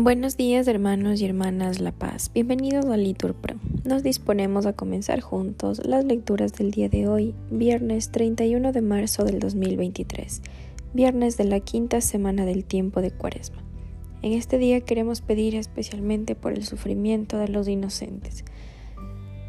[0.00, 3.56] Buenos días hermanos y hermanas La Paz, bienvenidos a Litur Pro.
[3.84, 9.24] Nos disponemos a comenzar juntos las lecturas del día de hoy, viernes 31 de marzo
[9.24, 10.40] del 2023,
[10.94, 13.62] viernes de la quinta semana del tiempo de Cuaresma.
[14.22, 18.44] En este día queremos pedir especialmente por el sufrimiento de los inocentes.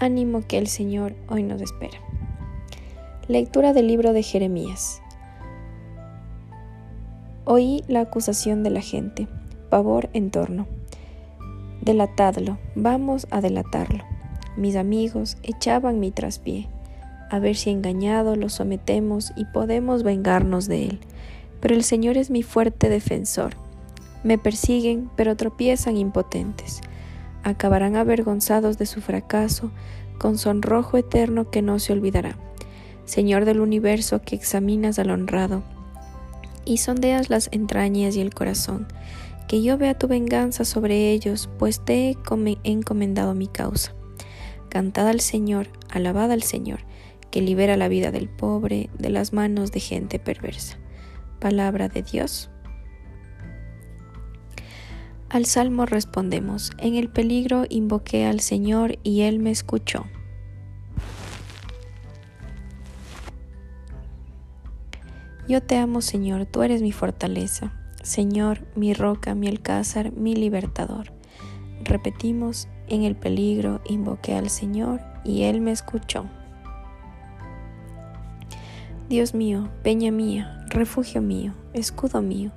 [0.00, 1.98] Ánimo que el Señor hoy nos espera.
[3.28, 5.02] Lectura del libro de Jeremías.
[7.44, 9.26] Oí la acusación de la gente
[9.70, 10.66] pavor en torno.
[11.80, 14.04] Delatadlo, vamos a delatarlo.
[14.56, 16.68] Mis amigos echaban mi traspié,
[17.30, 21.00] a ver si engañado lo sometemos y podemos vengarnos de él.
[21.60, 23.54] Pero el Señor es mi fuerte defensor.
[24.24, 26.82] Me persiguen, pero tropiezan impotentes.
[27.42, 29.70] Acabarán avergonzados de su fracaso,
[30.18, 32.36] con sonrojo eterno que no se olvidará.
[33.06, 35.62] Señor del universo que examinas al honrado
[36.64, 38.86] y sondeas las entrañas y el corazón
[39.50, 42.16] que yo vea tu venganza sobre ellos, pues te he
[42.62, 43.92] encomendado mi causa.
[44.68, 46.84] Cantad al Señor, alabad al Señor,
[47.32, 50.78] que libera la vida del pobre de las manos de gente perversa.
[51.40, 52.48] Palabra de Dios.
[55.28, 60.06] Al salmo respondemos, en el peligro invoqué al Señor y Él me escuchó.
[65.48, 67.72] Yo te amo, Señor, tú eres mi fortaleza.
[68.02, 71.12] Señor, mi roca, mi alcázar, mi libertador.
[71.82, 76.26] Repetimos, en el peligro invoqué al Señor y Él me escuchó.
[79.08, 82.52] Dios mío, peña mía, refugio mío, escudo mío,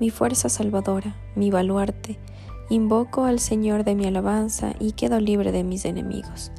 [0.00, 2.18] mi fuerza salvadora, mi baluarte,
[2.68, 6.50] invoco al Señor de mi alabanza y quedo libre de mis enemigos.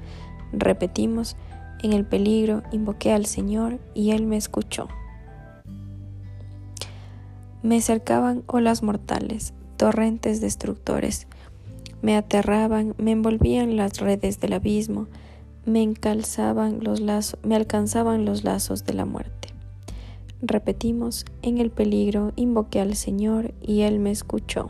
[0.54, 1.36] Repetimos,
[1.84, 4.88] en el peligro invoqué al Señor y Él me escuchó.
[7.66, 11.26] Me cercaban olas mortales, torrentes destructores.
[12.04, 15.08] Me aterraban, me envolvían las redes del abismo,
[15.66, 17.02] me encalzaban los
[17.42, 19.48] me alcanzaban los lazos de la muerte.
[20.44, 24.70] Repetimos, en el peligro invoqué al Señor y Él me escuchó.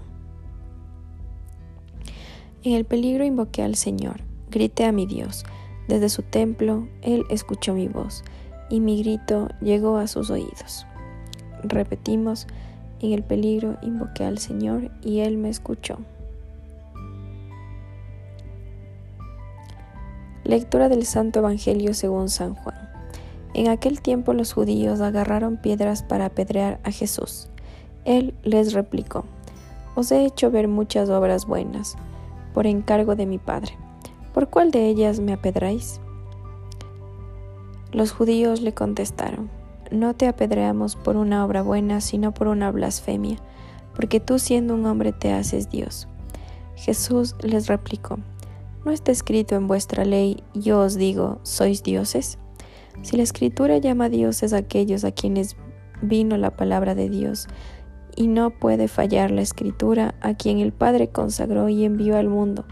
[2.64, 5.44] En el peligro invoqué al Señor, grité a mi Dios.
[5.90, 8.24] Desde su templo Él escuchó mi voz
[8.70, 10.88] y mi grito llegó a sus oídos.
[11.62, 12.48] Repetimos,
[13.02, 15.98] en el peligro invoqué al Señor y Él me escuchó.
[20.44, 22.78] Lectura del Santo Evangelio según San Juan.
[23.56, 27.48] En aquel tiempo los judíos agarraron piedras para apedrear a Jesús.
[28.04, 29.26] Él les replicó,
[29.96, 31.96] Os he hecho ver muchas obras buenas,
[32.54, 33.78] por encargo de mi Padre.
[34.34, 36.00] ¿Por cuál de ellas me apedráis?
[37.92, 39.50] Los judíos le contestaron,
[39.92, 43.38] no te apedreamos por una obra buena, sino por una blasfemia,
[43.96, 46.08] porque tú siendo un hombre te haces Dios.
[46.76, 48.20] Jesús les replicó,
[48.84, 52.38] ¿no está escrito en vuestra ley, yo os digo, sois dioses?
[53.02, 55.56] Si la escritura llama dioses a aquellos a quienes
[56.02, 57.48] vino la palabra de Dios,
[58.16, 62.66] y no puede fallar la escritura a quien el Padre consagró y envió al mundo,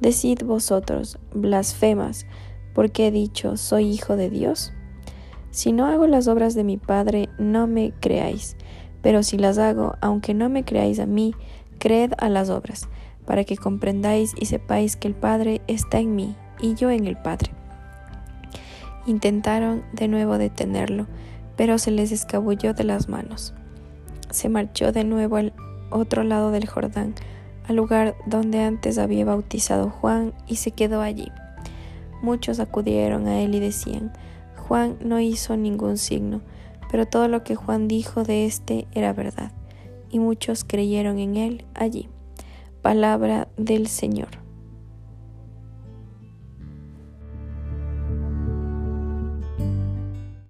[0.00, 2.26] decid vosotros, blasfemas,
[2.74, 4.72] porque he dicho, soy hijo de Dios.
[5.50, 8.56] Si no hago las obras de mi Padre, no me creáis,
[9.02, 11.34] pero si las hago, aunque no me creáis a mí,
[11.78, 12.88] creed a las obras,
[13.24, 17.16] para que comprendáis y sepáis que el Padre está en mí y yo en el
[17.16, 17.52] Padre.
[19.06, 21.06] Intentaron de nuevo detenerlo,
[21.56, 23.54] pero se les escabulló de las manos.
[24.30, 25.54] Se marchó de nuevo al
[25.90, 27.14] otro lado del Jordán,
[27.66, 31.32] al lugar donde antes había bautizado Juan, y se quedó allí.
[32.22, 34.12] Muchos acudieron a él y decían,
[34.68, 36.42] Juan no hizo ningún signo,
[36.90, 39.50] pero todo lo que Juan dijo de éste era verdad,
[40.10, 42.10] y muchos creyeron en él allí.
[42.82, 44.47] Palabra del Señor.